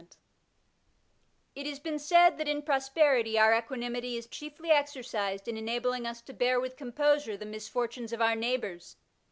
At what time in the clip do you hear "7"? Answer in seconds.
0.01-0.07